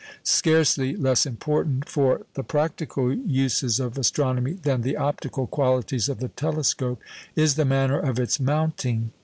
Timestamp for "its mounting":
8.19-9.11